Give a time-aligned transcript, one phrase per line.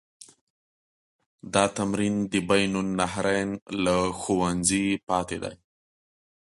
[1.53, 3.49] دا تمرین د بین النهرین
[3.83, 5.55] له ښوونځي پاتې دی.